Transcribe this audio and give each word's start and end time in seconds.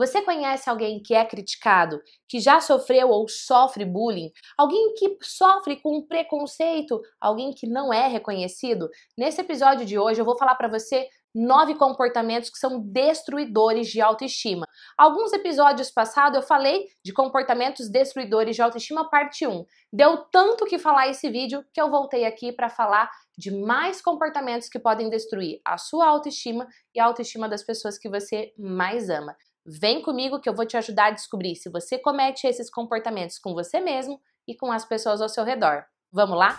Você 0.00 0.22
conhece 0.22 0.70
alguém 0.70 1.02
que 1.02 1.12
é 1.12 1.22
criticado, 1.26 2.00
que 2.26 2.40
já 2.40 2.58
sofreu 2.58 3.10
ou 3.10 3.28
sofre 3.28 3.84
bullying? 3.84 4.32
Alguém 4.56 4.94
que 4.94 5.18
sofre 5.20 5.76
com 5.76 6.00
preconceito? 6.00 7.02
Alguém 7.20 7.52
que 7.52 7.66
não 7.66 7.92
é 7.92 8.08
reconhecido? 8.08 8.88
Nesse 9.14 9.42
episódio 9.42 9.84
de 9.84 9.98
hoje 9.98 10.18
eu 10.18 10.24
vou 10.24 10.38
falar 10.38 10.54
para 10.54 10.68
você 10.68 11.06
nove 11.34 11.74
comportamentos 11.74 12.48
que 12.48 12.56
são 12.56 12.80
destruidores 12.80 13.88
de 13.88 14.00
autoestima. 14.00 14.66
Alguns 14.96 15.34
episódios 15.34 15.90
passados 15.90 16.40
eu 16.40 16.42
falei 16.42 16.88
de 17.04 17.12
comportamentos 17.12 17.90
destruidores 17.90 18.56
de 18.56 18.62
autoestima, 18.62 19.10
parte 19.10 19.46
1. 19.46 19.66
Deu 19.92 20.16
tanto 20.32 20.64
que 20.64 20.78
falar 20.78 21.08
esse 21.08 21.28
vídeo 21.28 21.62
que 21.74 21.80
eu 21.80 21.90
voltei 21.90 22.24
aqui 22.24 22.52
para 22.52 22.70
falar 22.70 23.10
de 23.36 23.50
mais 23.50 24.00
comportamentos 24.00 24.70
que 24.70 24.78
podem 24.78 25.10
destruir 25.10 25.60
a 25.62 25.76
sua 25.76 26.08
autoestima 26.08 26.66
e 26.94 26.98
a 26.98 27.04
autoestima 27.04 27.46
das 27.46 27.62
pessoas 27.62 27.98
que 27.98 28.08
você 28.08 28.54
mais 28.56 29.10
ama. 29.10 29.36
Vem 29.78 30.02
comigo 30.02 30.40
que 30.40 30.48
eu 30.48 30.54
vou 30.54 30.66
te 30.66 30.76
ajudar 30.76 31.06
a 31.06 31.10
descobrir 31.12 31.54
se 31.54 31.70
você 31.70 31.96
comete 31.96 32.44
esses 32.44 32.68
comportamentos 32.68 33.38
com 33.38 33.54
você 33.54 33.78
mesmo 33.78 34.20
e 34.48 34.56
com 34.56 34.72
as 34.72 34.84
pessoas 34.84 35.20
ao 35.20 35.28
seu 35.28 35.44
redor. 35.44 35.84
Vamos 36.12 36.36
lá? 36.36 36.58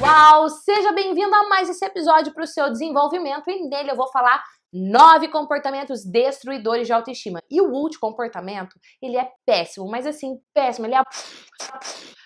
Uau! 0.00 0.48
Seja 0.48 0.90
bem-vindo 0.92 1.34
a 1.34 1.48
mais 1.50 1.68
esse 1.68 1.84
episódio 1.84 2.32
para 2.32 2.44
o 2.44 2.46
seu 2.46 2.72
desenvolvimento 2.72 3.50
e 3.50 3.68
nele 3.68 3.90
eu 3.90 3.96
vou 3.96 4.10
falar 4.10 4.42
nove 4.72 5.28
comportamentos 5.28 6.02
destruidores 6.02 6.86
de 6.86 6.94
autoestima. 6.94 7.40
E 7.50 7.60
o 7.60 7.70
último 7.70 8.00
comportamento, 8.00 8.74
ele 9.02 9.18
é 9.18 9.30
péssimo, 9.44 9.86
mas 9.90 10.06
assim, 10.06 10.38
péssimo, 10.54 10.86
ele 10.86 10.94
é 10.94 11.02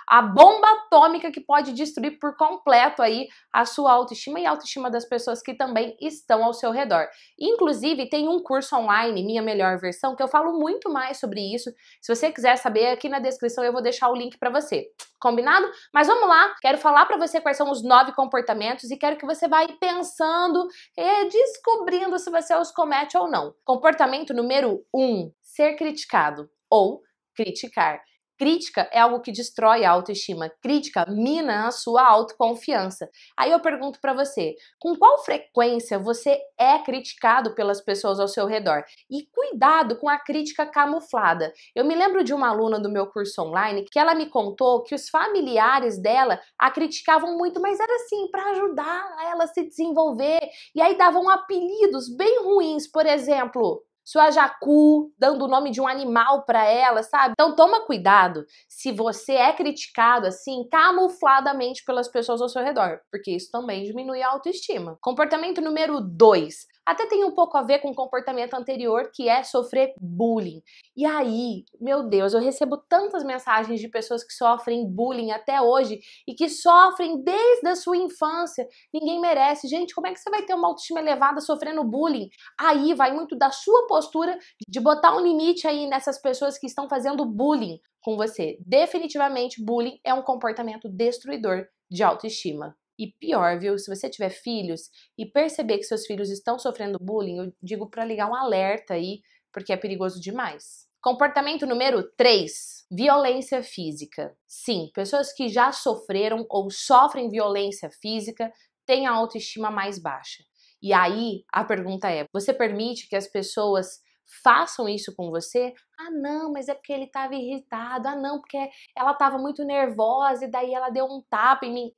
a 0.09 0.23
bomba 0.23 0.66
atômica 0.69 1.30
que 1.30 1.41
pode 1.41 1.73
destruir 1.73 2.19
por 2.19 2.37
completo 2.37 3.02
aí 3.02 3.29
a 3.52 3.65
sua 3.65 3.92
autoestima 3.92 4.41
e 4.41 4.47
a 4.47 4.51
autoestima 4.51 4.91
das 4.91 5.05
pessoas 5.05 5.42
que 5.42 5.55
também 5.55 5.97
estão 6.01 6.45
ao 6.45 6.52
seu 6.52 6.70
redor. 6.70 7.09
Inclusive, 7.38 8.09
tem 8.09 8.28
um 8.28 8.42
curso 8.42 8.77
online, 8.77 9.25
Minha 9.25 9.42
Melhor 9.42 9.78
Versão, 9.78 10.14
que 10.17 10.22
eu 10.22 10.28
falo 10.28 10.59
muito 10.59 10.91
mais 10.91 11.19
sobre 11.19 11.41
isso. 11.41 11.70
Se 12.00 12.14
você 12.14 12.31
quiser 12.31 12.56
saber, 12.56 12.89
aqui 12.89 13.09
na 13.09 13.19
descrição 13.19 13.64
eu 13.64 13.72
vou 13.72 13.83
deixar 13.83 14.09
o 14.09 14.14
link 14.14 14.39
para 14.39 14.50
você. 14.50 14.86
Combinado? 15.20 15.70
Mas 15.94 16.09
vamos 16.09 16.28
lá, 16.28 16.55
quero 16.61 16.78
falar 16.78 17.06
para 17.06 17.16
você 17.16 17.41
quais 17.41 17.56
são 17.56 17.70
os 17.70 17.83
nove 17.83 18.12
comportamentos 18.12 18.91
e 18.91 18.97
quero 18.97 19.16
que 19.16 19.25
você 19.25 19.47
vá 19.47 19.66
pensando 19.81 20.66
e 20.97 21.28
descobrindo 21.28 22.19
se 22.19 22.31
você 22.31 22.55
os 22.56 22.72
comete 22.72 23.16
ou 23.16 23.31
não. 23.31 23.55
Comportamento 23.64 24.34
número 24.34 24.84
um: 24.92 25.31
ser 25.41 25.77
criticado 25.77 26.50
ou 26.69 27.03
criticar. 27.34 28.00
Crítica 28.42 28.90
é 28.90 28.98
algo 28.98 29.20
que 29.20 29.30
destrói 29.30 29.84
a 29.84 29.92
autoestima. 29.92 30.50
Crítica 30.60 31.06
mina 31.08 31.68
a 31.68 31.70
sua 31.70 32.04
autoconfiança. 32.04 33.08
Aí 33.38 33.52
eu 33.52 33.60
pergunto 33.60 34.00
para 34.00 34.12
você, 34.12 34.56
com 34.80 34.96
qual 34.96 35.22
frequência 35.22 35.96
você 35.96 36.40
é 36.58 36.76
criticado 36.80 37.54
pelas 37.54 37.80
pessoas 37.80 38.18
ao 38.18 38.26
seu 38.26 38.44
redor? 38.44 38.82
E 39.08 39.28
cuidado 39.32 39.96
com 39.96 40.08
a 40.08 40.18
crítica 40.18 40.66
camuflada. 40.66 41.52
Eu 41.72 41.84
me 41.84 41.94
lembro 41.94 42.24
de 42.24 42.34
uma 42.34 42.48
aluna 42.48 42.80
do 42.80 42.90
meu 42.90 43.06
curso 43.06 43.40
online 43.42 43.86
que 43.88 43.96
ela 43.96 44.12
me 44.12 44.26
contou 44.28 44.82
que 44.82 44.96
os 44.96 45.08
familiares 45.08 46.02
dela 46.02 46.40
a 46.58 46.68
criticavam 46.68 47.38
muito, 47.38 47.62
mas 47.62 47.78
era 47.78 47.94
assim 47.94 48.28
para 48.28 48.50
ajudar 48.50 49.18
ela 49.24 49.44
a 49.44 49.46
se 49.46 49.68
desenvolver. 49.68 50.40
E 50.74 50.82
aí 50.82 50.98
davam 50.98 51.30
apelidos 51.30 52.12
bem 52.16 52.42
ruins, 52.42 52.90
por 52.90 53.06
exemplo, 53.06 53.84
sua 54.05 54.31
jacu, 54.31 55.12
dando 55.19 55.45
o 55.45 55.48
nome 55.48 55.70
de 55.70 55.81
um 55.81 55.86
animal 55.86 56.45
para 56.45 56.64
ela, 56.64 57.03
sabe? 57.03 57.33
Então 57.33 57.55
toma 57.55 57.86
cuidado 57.86 58.44
se 58.69 58.92
você 58.92 59.34
é 59.34 59.53
criticado 59.53 60.27
assim 60.27 60.67
camufladamente 60.70 61.84
pelas 61.84 62.09
pessoas 62.09 62.41
ao 62.41 62.48
seu 62.48 62.62
redor, 62.62 63.00
porque 63.11 63.31
isso 63.31 63.50
também 63.50 63.84
diminui 63.84 64.22
a 64.22 64.31
autoestima. 64.31 64.98
Comportamento 65.00 65.61
número 65.61 66.00
2. 66.00 66.72
Até 66.84 67.06
tem 67.06 67.25
um 67.25 67.33
pouco 67.33 67.56
a 67.56 67.62
ver 67.62 67.78
com 67.78 67.91
o 67.91 67.94
comportamento 67.94 68.55
anterior, 68.55 69.11
que 69.14 69.28
é 69.28 69.42
sofrer 69.44 69.94
bullying. 70.00 70.61
E 70.97 71.06
aí, 71.06 71.64
meu 71.80 72.08
Deus, 72.08 72.34
eu 72.34 72.41
recebo 72.41 72.76
tantas 72.76 73.22
mensagens 73.22 73.81
de 73.81 73.88
pessoas 73.88 74.25
que 74.25 74.32
sofrem 74.32 74.88
bullying 74.88 75.31
até 75.31 75.60
hoje 75.60 76.00
e 76.26 76.34
que 76.34 76.48
sofrem 76.48 77.22
desde 77.22 77.69
a 77.69 77.76
sua 77.76 77.97
infância. 77.97 78.66
Ninguém 78.93 79.20
merece. 79.20 79.69
Gente, 79.69 79.94
como 79.94 80.09
é 80.09 80.12
que 80.12 80.19
você 80.19 80.28
vai 80.28 80.43
ter 80.43 80.54
uma 80.54 80.69
autoestima 80.69 81.00
elevada 81.00 81.41
sofrendo 81.41 81.84
bullying? 81.84 82.28
Aí 82.59 82.94
vai 82.94 83.12
muito 83.12 83.37
da 83.37 83.50
sua 83.50 83.87
postura 83.87 84.37
de 84.69 84.81
botar 84.81 85.16
um 85.16 85.20
limite 85.20 85.69
aí 85.69 85.87
nessas 85.87 86.20
pessoas 86.20 86.59
que 86.59 86.66
estão 86.66 86.88
fazendo 86.88 87.25
bullying 87.25 87.78
com 88.03 88.16
você. 88.16 88.59
Definitivamente, 88.66 89.64
bullying 89.64 89.99
é 90.04 90.12
um 90.12 90.22
comportamento 90.22 90.88
destruidor 90.88 91.66
de 91.88 92.03
autoestima. 92.03 92.76
E 92.98 93.12
pior, 93.19 93.58
viu? 93.58 93.78
Se 93.78 93.94
você 93.94 94.08
tiver 94.08 94.30
filhos 94.30 94.91
e 95.16 95.25
perceber 95.25 95.78
que 95.78 95.84
seus 95.84 96.06
filhos 96.06 96.30
estão 96.30 96.58
sofrendo 96.58 96.98
bullying, 97.00 97.38
eu 97.38 97.53
digo 97.62 97.88
para 97.88 98.04
ligar 98.04 98.30
um 98.30 98.34
alerta 98.34 98.94
aí, 98.94 99.20
porque 99.53 99.72
é 99.72 99.76
perigoso 99.76 100.20
demais. 100.20 100.86
Comportamento 101.00 101.66
número 101.66 102.02
3: 102.16 102.86
violência 102.91 103.62
física. 103.62 104.36
Sim, 104.47 104.91
pessoas 104.94 105.32
que 105.32 105.48
já 105.48 105.72
sofreram 105.72 106.47
ou 106.48 106.70
sofrem 106.70 107.28
violência 107.28 107.91
física 108.00 108.52
têm 108.86 109.06
a 109.06 109.12
autoestima 109.12 109.70
mais 109.70 109.98
baixa. 109.98 110.44
E 110.81 110.92
aí 110.92 111.44
a 111.52 111.64
pergunta 111.64 112.10
é: 112.10 112.26
você 112.32 112.52
permite 112.52 113.08
que 113.08 113.16
as 113.16 113.26
pessoas 113.26 114.00
façam 114.44 114.88
isso 114.88 115.14
com 115.16 115.31
você? 115.31 115.75
Ah, 115.98 116.10
não, 116.10 116.52
mas 116.52 116.69
é 116.69 116.75
porque 116.75 116.92
ele 116.92 117.06
estava 117.06 117.34
irritado. 117.34 118.06
Ah, 118.06 118.16
não, 118.16 118.41
porque 118.41 118.58
ela 118.97 119.12
estava 119.12 119.38
muito 119.38 119.64
nervosa 119.64 120.44
e 120.44 120.50
daí 120.50 120.72
ela 120.72 120.91
deu 120.91 121.06
um 121.06 121.22
tapa 121.28 121.66
em 121.66 121.75
mim 121.75 121.92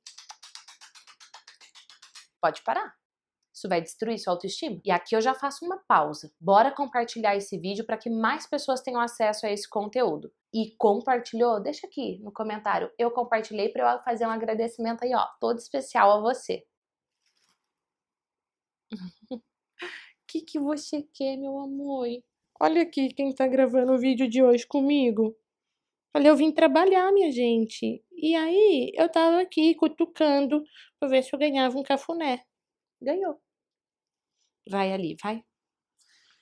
pode 2.45 2.61
parar. 2.61 2.93
Isso 3.51 3.67
vai 3.67 3.81
destruir 3.81 4.19
sua 4.19 4.33
autoestima. 4.33 4.79
E 4.85 4.91
aqui 4.91 5.15
eu 5.15 5.21
já 5.21 5.33
faço 5.33 5.65
uma 5.65 5.77
pausa. 5.87 6.31
Bora 6.39 6.71
compartilhar 6.71 7.35
esse 7.35 7.57
vídeo 7.57 7.85
para 7.85 7.97
que 7.97 8.09
mais 8.09 8.45
pessoas 8.45 8.81
tenham 8.81 9.01
acesso 9.01 9.47
a 9.47 9.51
esse 9.51 9.67
conteúdo. 9.67 10.31
E 10.53 10.75
compartilhou? 10.77 11.59
Deixa 11.59 11.87
aqui 11.87 12.19
no 12.19 12.31
comentário. 12.31 12.91
Eu 12.99 13.09
compartilhei 13.09 13.69
para 13.69 13.93
eu 13.93 14.03
fazer 14.03 14.27
um 14.27 14.29
agradecimento 14.29 15.03
aí, 15.03 15.15
ó, 15.15 15.25
todo 15.39 15.57
especial 15.57 16.11
a 16.11 16.21
você. 16.21 16.63
Que, 20.27 20.41
que 20.41 20.59
você 20.59 21.03
quer, 21.13 21.37
meu 21.37 21.57
amor? 21.59 22.07
Olha 22.59 22.81
aqui 22.81 23.13
quem 23.13 23.33
tá 23.33 23.47
gravando 23.47 23.93
o 23.93 23.97
vídeo 23.97 24.27
de 24.27 24.43
hoje 24.43 24.65
comigo. 24.67 25.37
Olha, 26.13 26.29
eu 26.29 26.35
vim 26.35 26.51
trabalhar, 26.51 27.11
minha 27.13 27.31
gente. 27.31 28.03
E 28.17 28.35
aí, 28.35 28.91
eu 28.95 29.09
tava 29.11 29.41
aqui 29.41 29.75
cutucando 29.75 30.63
pra 30.99 31.09
ver 31.09 31.23
se 31.23 31.33
eu 31.33 31.39
ganhava 31.39 31.77
um 31.77 31.83
cafuné. 31.83 32.43
Ganhou. 33.01 33.41
Vai 34.69 34.91
ali, 34.93 35.15
vai. 35.23 35.43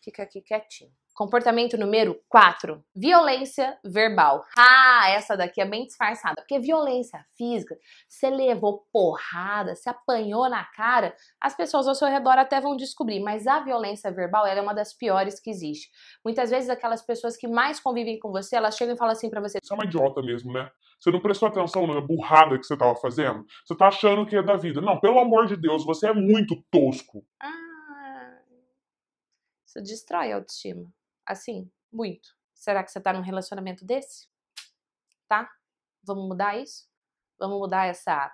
Fica 0.04 0.24
aqui 0.24 0.42
quietinho. 0.42 0.94
Comportamento 1.14 1.78
número 1.78 2.20
4, 2.28 2.84
violência 2.96 3.78
verbal. 3.86 4.44
Ah, 4.58 5.12
essa 5.12 5.38
daqui 5.38 5.62
é 5.62 5.66
bem 5.66 5.86
disfarçada, 5.86 6.42
porque 6.42 6.60
violência 6.60 7.24
física, 7.38 7.78
você 8.10 8.32
levou 8.32 8.88
porrada, 8.92 9.76
se 9.76 9.88
apanhou 9.88 10.50
na 10.50 10.66
cara, 10.66 11.16
as 11.40 11.56
pessoas 11.56 11.88
ao 11.88 11.94
seu 11.94 12.08
redor 12.08 12.40
até 12.40 12.60
vão 12.60 12.76
descobrir, 12.76 13.20
mas 13.20 13.46
a 13.46 13.60
violência 13.60 14.12
verbal 14.12 14.48
é 14.48 14.60
uma 14.60 14.74
das 14.74 14.92
piores 14.92 15.40
que 15.40 15.52
existe. 15.52 15.92
Muitas 16.26 16.50
vezes 16.50 16.68
aquelas 16.68 17.04
pessoas 17.04 17.38
que 17.38 17.48
mais 17.48 17.80
convivem 17.80 18.18
com 18.18 18.32
você, 18.32 18.56
elas 18.56 18.76
chegam 18.76 18.96
e 18.96 18.98
falam 18.98 19.12
assim 19.12 19.30
para 19.30 19.40
você: 19.40 19.60
Você 19.62 19.72
é 19.72 19.76
uma 19.76 19.86
idiota 19.86 20.20
mesmo, 20.20 20.52
né? 20.52 20.68
Você 21.00 21.12
não 21.12 21.22
prestou 21.22 21.48
atenção 21.48 21.86
na 21.86 22.02
burrada 22.02 22.58
que 22.58 22.66
você 22.66 22.76
tava 22.76 22.96
fazendo? 22.96 23.46
Você 23.64 23.76
tá 23.76 23.90
achando 23.90 24.26
que 24.26 24.36
é 24.36 24.42
da 24.42 24.58
vida. 24.58 24.82
Não, 24.82 25.00
pelo 25.00 25.20
amor 25.20 25.46
de 25.46 25.56
Deus, 25.56 25.86
você 25.86 26.08
é 26.08 26.14
muito 26.14 26.56
tosco. 26.72 27.24
Ah, 27.40 28.40
isso 29.68 29.80
destrói 29.84 30.32
a 30.32 30.38
autoestima. 30.38 30.86
Assim, 31.26 31.72
muito. 31.92 32.30
Será 32.54 32.84
que 32.84 32.92
você 32.92 33.02
tá 33.02 33.14
num 33.14 33.22
relacionamento 33.22 33.86
desse? 33.86 34.28
Tá? 35.28 35.50
Vamos 36.04 36.28
mudar 36.28 36.58
isso? 36.58 36.88
Vamos 37.40 37.60
mudar 37.60 37.88
essa. 37.88 38.32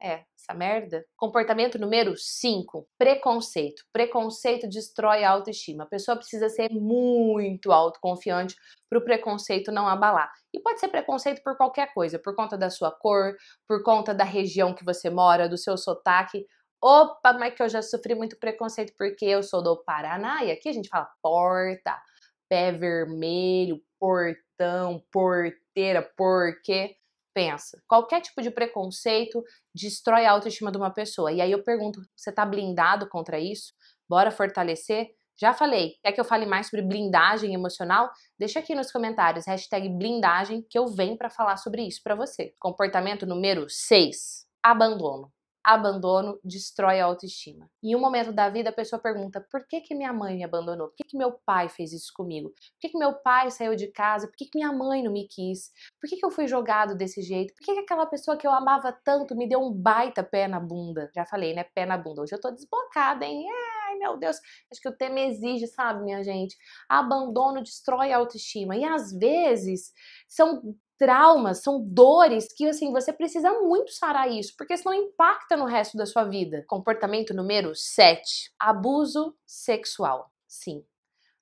É, 0.00 0.24
essa 0.36 0.54
merda. 0.56 1.04
Comportamento 1.16 1.76
número 1.76 2.16
5, 2.16 2.88
preconceito. 2.96 3.82
Preconceito 3.92 4.68
destrói 4.68 5.24
a 5.24 5.30
autoestima. 5.30 5.82
A 5.82 5.88
pessoa 5.88 6.16
precisa 6.16 6.48
ser 6.48 6.70
muito 6.70 7.72
autoconfiante 7.72 8.54
para 8.88 8.98
o 8.98 9.04
preconceito 9.04 9.72
não 9.72 9.88
abalar. 9.88 10.30
E 10.54 10.60
pode 10.60 10.78
ser 10.78 10.88
preconceito 10.88 11.42
por 11.42 11.56
qualquer 11.56 11.92
coisa, 11.92 12.16
por 12.16 12.36
conta 12.36 12.56
da 12.56 12.70
sua 12.70 12.92
cor, 12.92 13.36
por 13.66 13.82
conta 13.82 14.14
da 14.14 14.24
região 14.24 14.72
que 14.72 14.84
você 14.84 15.10
mora, 15.10 15.48
do 15.48 15.58
seu 15.58 15.76
sotaque. 15.76 16.46
Opa, 16.82 17.32
mas 17.32 17.54
que 17.54 17.62
eu 17.62 17.68
já 17.68 17.82
sofri 17.82 18.14
muito 18.14 18.38
preconceito 18.38 18.94
porque 18.96 19.24
eu 19.24 19.42
sou 19.42 19.62
do 19.62 19.82
Paraná 19.84 20.44
e 20.44 20.52
aqui 20.52 20.68
a 20.68 20.72
gente 20.72 20.88
fala 20.88 21.10
porta, 21.20 22.00
pé 22.48 22.70
vermelho, 22.70 23.82
portão, 23.98 25.02
porteira, 25.12 26.08
porque 26.16 26.96
pensa, 27.34 27.82
qualquer 27.88 28.20
tipo 28.20 28.40
de 28.42 28.50
preconceito 28.50 29.42
destrói 29.74 30.24
a 30.24 30.32
autoestima 30.32 30.70
de 30.70 30.78
uma 30.78 30.92
pessoa. 30.92 31.32
E 31.32 31.40
aí 31.40 31.50
eu 31.50 31.62
pergunto, 31.64 32.00
você 32.16 32.32
tá 32.32 32.44
blindado 32.46 33.08
contra 33.08 33.40
isso? 33.40 33.72
Bora 34.08 34.30
fortalecer? 34.30 35.08
Já 35.40 35.52
falei, 35.52 35.94
quer 36.02 36.12
que 36.12 36.20
eu 36.20 36.24
fale 36.24 36.46
mais 36.46 36.68
sobre 36.68 36.82
blindagem 36.86 37.54
emocional? 37.54 38.10
Deixa 38.38 38.60
aqui 38.60 38.74
nos 38.74 38.90
comentários, 38.90 39.46
hashtag 39.46 39.88
blindagem, 39.88 40.64
que 40.68 40.78
eu 40.78 40.86
venho 40.86 41.16
para 41.16 41.30
falar 41.30 41.56
sobre 41.56 41.82
isso 41.82 42.00
para 42.02 42.14
você. 42.14 42.54
Comportamento 42.58 43.26
número 43.26 43.68
6 43.68 44.46
abandono 44.62 45.32
abandono 45.68 46.40
destrói 46.42 46.98
a 46.98 47.04
autoestima. 47.04 47.68
Em 47.82 47.94
um 47.94 48.00
momento 48.00 48.32
da 48.32 48.48
vida, 48.48 48.70
a 48.70 48.72
pessoa 48.72 49.00
pergunta: 49.00 49.46
por 49.50 49.66
que, 49.68 49.82
que 49.82 49.94
minha 49.94 50.12
mãe 50.14 50.34
me 50.34 50.42
abandonou? 50.42 50.88
Por 50.88 50.96
que, 50.96 51.04
que 51.04 51.16
meu 51.16 51.32
pai 51.44 51.68
fez 51.68 51.92
isso 51.92 52.10
comigo? 52.14 52.48
Por 52.48 52.80
que, 52.80 52.88
que 52.88 52.98
meu 52.98 53.12
pai 53.12 53.50
saiu 53.50 53.76
de 53.76 53.88
casa? 53.88 54.26
Por 54.26 54.34
que, 54.34 54.46
que 54.46 54.58
minha 54.58 54.72
mãe 54.72 55.02
não 55.02 55.12
me 55.12 55.28
quis? 55.28 55.70
Por 56.00 56.08
que, 56.08 56.16
que 56.16 56.24
eu 56.24 56.30
fui 56.30 56.48
jogado 56.48 56.96
desse 56.96 57.20
jeito? 57.20 57.52
Por 57.54 57.64
que, 57.64 57.74
que 57.74 57.80
aquela 57.80 58.06
pessoa 58.06 58.36
que 58.38 58.46
eu 58.46 58.50
amava 58.50 58.90
tanto 59.04 59.36
me 59.36 59.46
deu 59.46 59.60
um 59.60 59.70
baita 59.70 60.24
pé 60.24 60.48
na 60.48 60.58
bunda? 60.58 61.10
Já 61.14 61.26
falei, 61.26 61.52
né? 61.52 61.64
Pé 61.74 61.84
na 61.84 61.98
bunda. 61.98 62.22
Hoje 62.22 62.34
eu 62.34 62.40
tô 62.40 62.50
desbocada, 62.50 63.26
hein? 63.26 63.44
Ai, 63.86 63.96
meu 63.98 64.16
Deus. 64.16 64.38
Acho 64.72 64.80
que 64.80 64.88
o 64.88 64.96
tema 64.96 65.20
exige, 65.20 65.66
sabe, 65.66 66.02
minha 66.02 66.24
gente? 66.24 66.56
Abandono 66.88 67.62
destrói 67.62 68.10
a 68.12 68.16
autoestima. 68.16 68.74
E 68.74 68.84
às 68.84 69.12
vezes 69.12 69.92
são 70.26 70.62
traumas, 70.98 71.62
são 71.62 71.80
dores 71.80 72.52
que 72.52 72.66
assim 72.66 72.90
você 72.90 73.12
precisa 73.12 73.52
muito 73.60 73.92
sarar 73.92 74.30
isso, 74.30 74.54
porque 74.58 74.76
senão 74.76 74.92
impacta 74.92 75.56
no 75.56 75.64
resto 75.64 75.96
da 75.96 76.04
sua 76.04 76.24
vida. 76.24 76.64
Comportamento 76.66 77.32
número 77.32 77.74
7, 77.74 78.52
abuso 78.58 79.34
sexual. 79.46 80.30
Sim. 80.46 80.84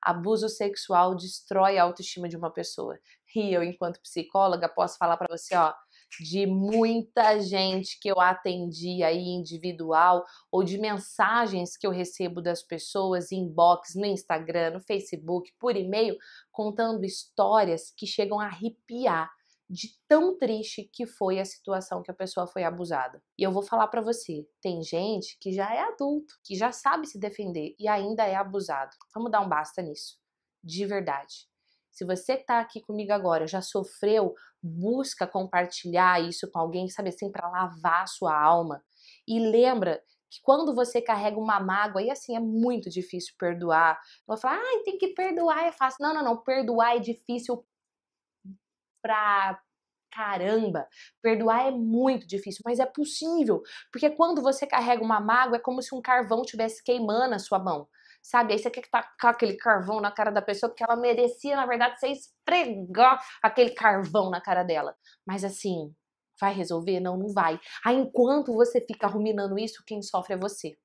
Abuso 0.00 0.48
sexual 0.48 1.16
destrói 1.16 1.78
a 1.78 1.82
autoestima 1.82 2.28
de 2.28 2.36
uma 2.36 2.50
pessoa. 2.50 2.98
E 3.34 3.52
eu, 3.52 3.62
enquanto 3.62 4.00
psicóloga, 4.00 4.68
posso 4.68 4.96
falar 4.98 5.16
para 5.16 5.36
você, 5.36 5.56
ó, 5.56 5.74
de 6.20 6.46
muita 6.46 7.40
gente 7.40 7.98
que 8.00 8.08
eu 8.08 8.20
atendi 8.20 9.02
aí 9.02 9.28
individual 9.28 10.24
ou 10.50 10.62
de 10.62 10.78
mensagens 10.78 11.76
que 11.76 11.86
eu 11.86 11.90
recebo 11.90 12.40
das 12.40 12.62
pessoas 12.62 13.32
inbox, 13.32 13.94
no 13.94 14.06
Instagram, 14.06 14.74
no 14.74 14.80
Facebook, 14.80 15.52
por 15.58 15.76
e-mail, 15.76 16.16
contando 16.52 17.04
histórias 17.04 17.92
que 17.96 18.06
chegam 18.06 18.38
a 18.38 18.46
arrepiar 18.46 19.30
de 19.68 19.88
tão 20.08 20.38
triste 20.38 20.88
que 20.92 21.06
foi 21.06 21.40
a 21.40 21.44
situação 21.44 22.02
que 22.02 22.10
a 22.10 22.14
pessoa 22.14 22.46
foi 22.46 22.62
abusada. 22.62 23.22
E 23.38 23.42
eu 23.42 23.50
vou 23.50 23.62
falar 23.62 23.88
para 23.88 24.00
você, 24.00 24.46
tem 24.62 24.82
gente 24.82 25.36
que 25.40 25.52
já 25.52 25.74
é 25.74 25.80
adulto, 25.80 26.34
que 26.44 26.54
já 26.54 26.70
sabe 26.70 27.06
se 27.06 27.18
defender 27.18 27.74
e 27.78 27.88
ainda 27.88 28.24
é 28.24 28.36
abusado. 28.36 28.96
Vamos 29.14 29.30
dar 29.30 29.40
um 29.40 29.48
basta 29.48 29.82
nisso, 29.82 30.18
de 30.62 30.86
verdade. 30.86 31.48
Se 31.90 32.04
você 32.04 32.36
tá 32.36 32.60
aqui 32.60 32.80
comigo 32.80 33.12
agora 33.12 33.46
já 33.46 33.62
sofreu, 33.62 34.34
busca 34.62 35.26
compartilhar 35.26 36.22
isso 36.22 36.48
com 36.50 36.58
alguém, 36.58 36.88
sabe 36.88 37.08
assim, 37.08 37.32
para 37.32 37.48
lavar 37.48 38.02
a 38.02 38.06
sua 38.06 38.38
alma. 38.38 38.84
E 39.26 39.40
lembra 39.40 40.02
que 40.30 40.40
quando 40.42 40.74
você 40.74 41.00
carrega 41.00 41.38
uma 41.38 41.58
mágoa, 41.58 42.02
e 42.02 42.10
assim 42.10 42.36
é 42.36 42.40
muito 42.40 42.90
difícil 42.90 43.34
perdoar. 43.38 43.98
Vou 44.26 44.36
falar, 44.36 44.58
ah, 44.58 44.82
tem 44.84 44.98
que 44.98 45.08
perdoar, 45.14 45.64
é 45.64 45.72
fácil. 45.72 45.98
Não, 46.00 46.12
não, 46.12 46.22
não. 46.22 46.36
Perdoar 46.42 46.96
é 46.96 46.98
difícil 46.98 47.64
pra 49.06 49.60
caramba. 50.10 50.88
Perdoar 51.22 51.68
é 51.68 51.70
muito 51.70 52.26
difícil, 52.26 52.62
mas 52.64 52.80
é 52.80 52.86
possível. 52.86 53.62
Porque 53.92 54.10
quando 54.10 54.42
você 54.42 54.66
carrega 54.66 55.02
uma 55.04 55.20
mágoa, 55.20 55.56
é 55.58 55.60
como 55.60 55.82
se 55.82 55.94
um 55.94 56.02
carvão 56.02 56.42
estivesse 56.42 56.82
queimando 56.82 57.34
a 57.34 57.38
sua 57.38 57.58
mão. 57.58 57.88
Sabe? 58.22 58.52
Aí 58.54 58.58
você 58.58 58.70
quer 58.70 58.82
tacar 58.90 59.32
aquele 59.32 59.56
carvão 59.56 60.00
na 60.00 60.10
cara 60.10 60.32
da 60.32 60.42
pessoa, 60.42 60.68
porque 60.70 60.82
ela 60.82 60.96
merecia, 60.96 61.54
na 61.54 61.66
verdade, 61.66 62.00
você 62.00 62.08
esfregar 62.08 63.22
aquele 63.42 63.70
carvão 63.70 64.30
na 64.30 64.40
cara 64.40 64.64
dela. 64.64 64.96
Mas 65.24 65.44
assim, 65.44 65.94
vai 66.40 66.52
resolver? 66.52 66.98
Não, 66.98 67.16
não 67.16 67.32
vai. 67.32 67.60
Aí 67.84 67.96
enquanto 67.96 68.52
você 68.54 68.80
fica 68.80 69.06
ruminando 69.06 69.58
isso, 69.58 69.84
quem 69.86 70.02
sofre 70.02 70.34
é 70.34 70.38
você. 70.38 70.76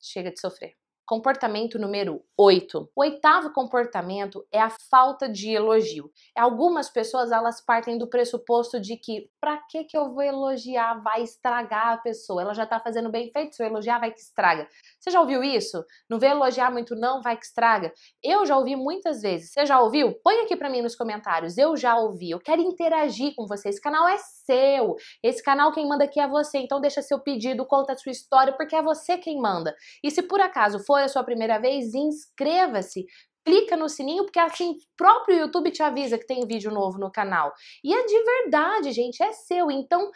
Chega 0.00 0.30
de 0.30 0.40
sofrer. 0.40 0.81
Comportamento 1.04 1.80
número 1.80 2.22
8. 2.38 2.90
O 2.94 3.00
oitavo 3.00 3.52
comportamento 3.52 4.46
é 4.52 4.60
a 4.60 4.70
falta 4.70 5.28
de 5.28 5.50
elogio. 5.50 6.10
Algumas 6.36 6.88
pessoas 6.88 7.32
elas 7.32 7.60
partem 7.60 7.98
do 7.98 8.08
pressuposto 8.08 8.80
de 8.80 8.96
que 8.96 9.28
para 9.40 9.58
que 9.68 9.82
que 9.82 9.96
eu 9.96 10.14
vou 10.14 10.22
elogiar 10.22 11.02
vai 11.02 11.22
estragar 11.22 11.88
a 11.88 11.96
pessoa. 11.96 12.42
Ela 12.42 12.54
já 12.54 12.64
tá 12.64 12.78
fazendo 12.78 13.10
bem 13.10 13.30
feito, 13.32 13.56
se 13.56 13.62
eu 13.62 13.66
elogiar 13.66 13.98
vai 13.98 14.12
que 14.12 14.20
estraga. 14.20 14.68
Você 15.00 15.10
já 15.10 15.20
ouviu 15.20 15.42
isso? 15.42 15.84
Não 16.08 16.20
vê 16.20 16.28
elogiar 16.28 16.70
muito 16.70 16.94
não, 16.94 17.20
vai 17.20 17.36
que 17.36 17.46
estraga. 17.46 17.92
Eu 18.22 18.46
já 18.46 18.56
ouvi 18.56 18.76
muitas 18.76 19.22
vezes. 19.22 19.50
Você 19.50 19.66
já 19.66 19.80
ouviu? 19.80 20.14
Põe 20.22 20.40
aqui 20.40 20.56
para 20.56 20.70
mim 20.70 20.82
nos 20.82 20.94
comentários. 20.94 21.58
Eu 21.58 21.76
já 21.76 21.96
ouvi. 21.96 22.30
Eu 22.30 22.38
quero 22.38 22.62
interagir 22.62 23.34
com 23.34 23.46
você. 23.46 23.68
Esse 23.68 23.80
canal 23.80 24.08
é 24.08 24.18
seu. 24.18 24.96
Esse 25.20 25.42
canal 25.42 25.72
quem 25.72 25.88
manda 25.88 26.04
aqui 26.04 26.20
é 26.20 26.28
você. 26.28 26.58
Então 26.58 26.80
deixa 26.80 27.02
seu 27.02 27.18
pedido, 27.18 27.66
conta 27.66 27.92
a 27.92 27.96
sua 27.96 28.12
história 28.12 28.52
porque 28.52 28.76
é 28.76 28.82
você 28.82 29.18
quem 29.18 29.40
manda. 29.40 29.74
E 30.02 30.10
se 30.10 30.22
por 30.22 30.40
acaso 30.40 30.78
for 30.78 30.91
foi 30.92 31.04
a 31.04 31.08
sua 31.08 31.24
primeira 31.24 31.58
vez, 31.58 31.94
inscreva-se, 31.94 33.06
clica 33.46 33.78
no 33.78 33.88
sininho, 33.88 34.24
porque 34.24 34.38
assim 34.38 34.72
o 34.72 34.76
próprio 34.94 35.38
YouTube 35.38 35.70
te 35.70 35.82
avisa 35.82 36.18
que 36.18 36.26
tem 36.26 36.46
vídeo 36.46 36.70
novo 36.70 36.98
no 36.98 37.10
canal. 37.10 37.50
E 37.82 37.94
é 37.94 38.04
de 38.04 38.22
verdade, 38.22 38.92
gente, 38.92 39.22
é 39.22 39.32
seu. 39.32 39.70
Então 39.70 40.10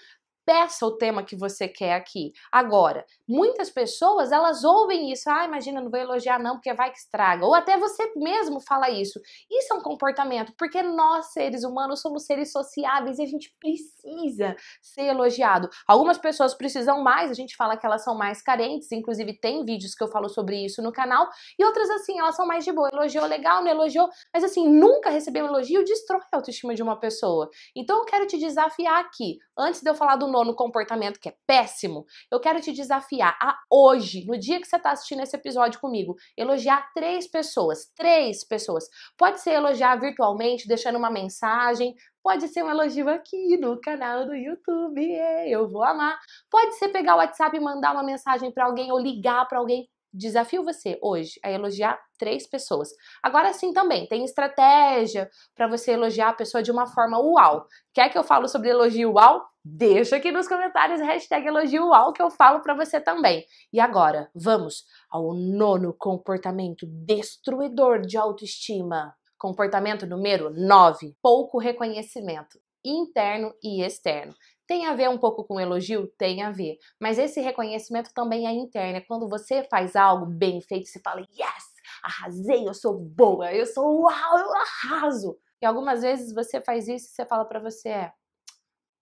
peça 0.47 0.87
o 0.87 0.97
tema 0.97 1.25
que 1.25 1.37
você 1.37 1.67
quer 1.67 1.95
aqui. 1.95 2.33
Agora, 2.53 3.05
muitas 3.29 3.69
pessoas, 3.69 4.31
elas 4.31 4.63
ouvem 4.63 5.11
isso, 5.13 5.29
ah, 5.29 5.45
imagina, 5.45 5.81
não 5.81 5.91
vou 5.91 5.99
elogiar 5.99 6.39
não, 6.39 6.55
porque 6.55 6.73
vai 6.73 6.93
que 6.93 6.99
estraga. 6.99 7.45
Ou 7.45 7.53
até 7.53 7.77
você 7.77 8.13
mesmo 8.15 8.61
fala 8.61 8.89
isso. 8.89 9.21
Isso 9.51 9.75
é 9.75 9.77
um 9.77 9.83
comportamento, 9.83 10.53
porque 10.57 10.81
nós, 10.83 11.33
seres 11.33 11.65
humanos, 11.65 12.01
somos 12.01 12.25
seres 12.25 12.53
sociáveis 12.53 13.19
e 13.19 13.23
a 13.23 13.27
gente 13.27 13.53
precisa 13.59 14.55
ser 14.81 15.03
elogiado. 15.03 15.69
Algumas 15.87 16.17
pessoas 16.17 16.55
precisam 16.55 17.03
mais, 17.03 17.31
a 17.31 17.35
gente 17.35 17.57
fala 17.57 17.77
que 17.77 17.85
elas 17.85 18.05
são 18.05 18.17
mais 18.17 18.41
carentes, 18.41 18.93
inclusive 18.93 19.39
tem 19.41 19.65
vídeos 19.65 19.95
que 19.95 20.05
eu 20.05 20.09
falo 20.09 20.29
sobre 20.29 20.65
isso 20.65 20.81
no 20.81 20.93
canal, 20.93 21.29
e 21.59 21.65
outras 21.65 21.91
assim, 21.91 22.19
elas 22.21 22.37
são 22.37 22.47
mais 22.47 22.65
de 22.65 22.73
boa, 22.73 22.89
elogiou 22.93 23.27
legal, 23.27 23.65
não 23.65 23.71
elogiou, 23.71 24.09
mas 24.33 24.45
assim, 24.45 24.69
nunca 24.69 25.11
receber 25.11 25.43
um 25.43 25.47
elogio 25.47 25.85
destrói 25.85 26.21
a 26.33 26.37
autoestima 26.37 26.75
de 26.75 26.83
uma 26.83 26.99
pessoa. 26.99 27.51
Então 27.75 27.99
eu 27.99 28.05
quero 28.05 28.27
te 28.27 28.39
desafiar 28.39 29.01
aqui, 29.01 29.39
antes 29.59 29.83
de 29.83 29.91
eu 29.91 29.95
falar 29.95 30.17
do 30.17 30.29
nono 30.37 30.55
comportamento 30.55 31.19
que 31.19 31.29
é 31.29 31.35
péssimo, 31.47 32.05
eu 32.31 32.39
quero 32.39 32.61
te 32.61 32.73
desafiar 32.73 33.37
a 33.41 33.57
hoje, 33.71 34.25
no 34.27 34.39
dia 34.39 34.61
que 34.61 34.67
você 34.67 34.77
está 34.77 34.91
assistindo 34.91 35.23
esse 35.23 35.37
episódio 35.37 35.81
comigo, 35.81 36.15
elogiar 36.37 36.91
três 36.95 37.29
pessoas. 37.31 37.91
Três 37.97 38.47
pessoas. 38.47 38.85
Pode 39.17 39.41
ser 39.41 39.53
elogiar 39.53 39.97
virtualmente, 39.97 40.69
deixando 40.69 40.99
uma 40.99 41.11
mensagem, 41.11 41.95
Pode 42.23 42.49
ser 42.49 42.65
um 42.65 42.69
elogio 42.69 43.09
aqui 43.09 43.57
no 43.57 43.81
canal 43.81 44.27
do 44.27 44.35
YouTube, 44.35 45.01
eu 45.47 45.69
vou 45.69 45.85
amar. 45.85 46.19
Pode 46.51 46.75
ser 46.75 46.89
pegar 46.89 47.15
o 47.15 47.19
WhatsApp 47.19 47.57
e 47.57 47.61
mandar 47.61 47.93
uma 47.93 48.03
mensagem 48.03 48.51
para 48.51 48.65
alguém 48.65 48.91
ou 48.91 48.99
ligar 48.99 49.47
para 49.47 49.61
alguém. 49.61 49.89
Desafio 50.13 50.65
você 50.65 50.99
hoje 51.01 51.39
a 51.45 51.53
elogiar 51.53 51.97
três 52.19 52.49
pessoas. 52.49 52.89
Agora 53.23 53.53
sim 53.53 53.73
também, 53.73 54.09
tem 54.09 54.25
estratégia 54.25 55.31
para 55.55 55.69
você 55.69 55.93
elogiar 55.93 56.31
a 56.31 56.35
pessoa 56.35 56.63
de 56.63 56.73
uma 56.73 56.87
forma 56.87 57.17
uau. 57.17 57.65
Quer 57.95 58.09
que 58.09 58.19
eu 58.19 58.25
falo 58.25 58.49
sobre 58.49 58.71
elogio 58.71 59.13
uau? 59.13 59.47
Deixa 59.69 60.15
aqui 60.15 60.31
nos 60.31 60.47
comentários 60.47 61.01
hashtag 61.01 61.49
elogio 61.49 61.89
uau 61.89 62.13
que 62.13 62.23
eu 62.23 62.31
falo 62.31 62.61
para 62.61 62.73
você 62.73 63.01
também. 63.01 63.45
E 63.73 63.81
agora, 63.81 64.31
vamos 64.33 64.85
ao 65.11 65.35
nono 65.35 65.93
comportamento 65.93 66.87
destruidor 66.87 68.01
de 68.03 68.17
autoestima. 68.17 69.13
Comportamento 69.37 70.07
número 70.07 70.51
9, 70.51 71.17
pouco 71.21 71.59
reconhecimento 71.59 72.61
interno 72.85 73.53
e 73.61 73.83
externo. 73.83 74.33
Tem 74.69 74.87
a 74.87 74.95
ver 74.95 75.11
um 75.11 75.19
pouco 75.19 75.43
com 75.43 75.59
elogio? 75.59 76.07
Tem 76.17 76.45
a 76.45 76.53
ver. 76.53 76.79
Mas 77.01 77.19
esse 77.19 77.41
reconhecimento 77.41 78.15
também 78.15 78.47
é 78.47 78.53
interno. 78.53 78.99
É 78.99 79.01
quando 79.01 79.29
você 79.29 79.65
faz 79.65 79.97
algo 79.97 80.27
bem 80.27 80.61
feito, 80.61 80.87
você 80.87 81.01
fala, 81.01 81.23
yes, 81.23 81.65
arrasei, 82.05 82.69
eu 82.69 82.73
sou 82.73 82.97
boa, 82.97 83.53
eu 83.53 83.67
sou 83.67 84.03
uau, 84.03 84.39
eu 84.39 84.53
arraso. 84.55 85.37
E 85.61 85.67
algumas 85.67 86.03
vezes 86.03 86.33
você 86.33 86.61
faz 86.61 86.87
isso 86.87 87.07
e 87.07 87.09
você 87.09 87.27
fala 87.27 87.45
para 87.45 87.59
você, 87.59 87.89
é, 87.89 88.13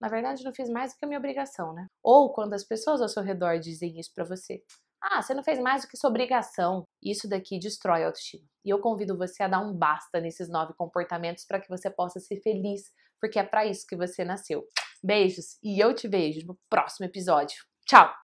na 0.04 0.10
verdade 0.10 0.44
não 0.44 0.52
fiz 0.52 0.68
mais 0.68 0.92
do 0.92 0.98
que 0.98 1.04
a 1.06 1.08
minha 1.08 1.18
obrigação, 1.18 1.72
né? 1.72 1.86
Ou 2.02 2.30
quando 2.30 2.52
as 2.52 2.62
pessoas 2.62 3.00
ao 3.00 3.08
seu 3.08 3.22
redor 3.22 3.58
dizem 3.58 3.98
isso 3.98 4.12
para 4.14 4.22
você, 4.22 4.62
ah, 5.02 5.22
você 5.22 5.32
não 5.32 5.42
fez 5.42 5.58
mais 5.58 5.82
do 5.82 5.88
que 5.88 5.96
sua 5.96 6.10
obrigação. 6.10 6.84
Isso 7.02 7.26
daqui 7.26 7.58
destrói 7.58 8.02
a 8.02 8.06
autoestima. 8.06 8.44
E 8.62 8.68
eu 8.68 8.80
convido 8.80 9.16
você 9.16 9.42
a 9.42 9.48
dar 9.48 9.60
um 9.60 9.72
basta 9.72 10.20
nesses 10.20 10.46
nove 10.46 10.74
comportamentos 10.74 11.46
para 11.46 11.58
que 11.58 11.70
você 11.70 11.88
possa 11.88 12.20
ser 12.20 12.36
feliz, 12.42 12.82
porque 13.18 13.38
é 13.38 13.42
para 13.42 13.64
isso 13.64 13.86
que 13.86 13.96
você 13.96 14.24
nasceu. 14.26 14.62
Beijos 15.02 15.58
e 15.62 15.82
eu 15.82 15.94
te 15.94 16.06
vejo 16.06 16.46
no 16.46 16.58
próximo 16.68 17.06
episódio. 17.06 17.56
Tchau! 17.86 18.14